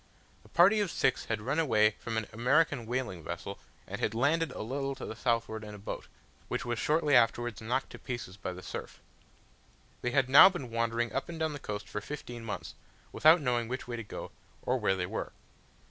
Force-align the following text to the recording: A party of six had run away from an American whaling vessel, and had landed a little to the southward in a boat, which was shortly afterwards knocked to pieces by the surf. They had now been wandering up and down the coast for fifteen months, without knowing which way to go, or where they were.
A 0.43 0.49
party 0.49 0.79
of 0.79 0.89
six 0.89 1.25
had 1.25 1.41
run 1.43 1.59
away 1.59 1.91
from 1.99 2.17
an 2.17 2.25
American 2.33 2.87
whaling 2.87 3.23
vessel, 3.23 3.59
and 3.85 4.01
had 4.01 4.15
landed 4.15 4.51
a 4.53 4.63
little 4.63 4.95
to 4.95 5.05
the 5.05 5.15
southward 5.15 5.63
in 5.63 5.75
a 5.75 5.77
boat, 5.77 6.07
which 6.47 6.65
was 6.65 6.79
shortly 6.79 7.15
afterwards 7.15 7.61
knocked 7.61 7.91
to 7.91 7.99
pieces 7.99 8.35
by 8.35 8.51
the 8.51 8.63
surf. 8.63 8.99
They 10.01 10.09
had 10.09 10.27
now 10.27 10.49
been 10.49 10.71
wandering 10.71 11.13
up 11.13 11.29
and 11.29 11.39
down 11.39 11.53
the 11.53 11.59
coast 11.59 11.87
for 11.87 12.01
fifteen 12.01 12.43
months, 12.43 12.73
without 13.11 13.41
knowing 13.41 13.67
which 13.67 13.87
way 13.87 13.95
to 13.95 14.01
go, 14.03 14.31
or 14.63 14.79
where 14.79 14.95
they 14.95 15.05
were. 15.05 15.33